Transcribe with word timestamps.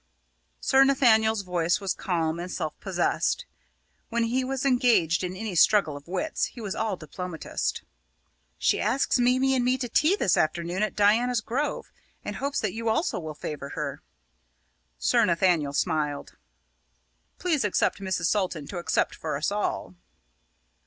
Sir 0.59 0.83
Nathaniel's 0.83 1.43
voice 1.43 1.79
was 1.79 1.93
calm 1.93 2.39
and 2.39 2.51
self 2.51 2.73
possessed. 2.79 3.45
When 4.09 4.23
he 4.23 4.43
was 4.43 4.65
engaged 4.65 5.23
in 5.23 5.35
any 5.37 5.53
struggle 5.53 5.95
of 5.95 6.07
wits 6.07 6.45
he 6.45 6.59
was 6.59 6.73
all 6.73 6.97
diplomatist. 6.97 7.83
"She 8.57 8.81
asks 8.81 9.19
Mimi 9.19 9.53
and 9.53 9.63
me 9.63 9.77
to 9.77 9.87
tea 9.87 10.15
this 10.15 10.37
afternoon 10.37 10.81
at 10.81 10.95
Diana's 10.95 11.39
Grove, 11.39 11.91
and 12.25 12.37
hopes 12.37 12.59
that 12.61 12.73
you 12.73 12.89
also 12.89 13.19
will 13.19 13.35
favour 13.35 13.73
her." 13.75 14.01
Sir 14.97 15.23
Nathaniel 15.23 15.71
smiled. 15.71 16.35
"Please 17.37 17.63
ask 17.63 17.79
Mrs. 17.97 18.25
Salton 18.25 18.65
to 18.69 18.79
accept 18.79 19.13
for 19.13 19.37
us 19.37 19.51
all." 19.51 19.93